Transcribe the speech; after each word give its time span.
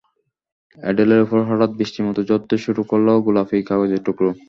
অ্যাডেলের 0.77 1.23
ওপর 1.25 1.39
হঠাৎ 1.49 1.71
বৃষ্টির 1.77 2.07
মতো 2.07 2.21
ঝরতে 2.29 2.55
শুরু 2.65 2.81
করল 2.91 3.07
গোলাপি 3.25 3.57
কাগজের 3.69 4.01
টুকরো। 4.05 4.29